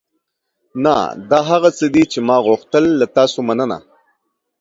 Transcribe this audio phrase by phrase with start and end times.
[0.83, 0.95] نه،
[1.29, 2.83] دا هغه څه دي چې ما غوښتل.
[2.99, 3.77] له تاسو مننه.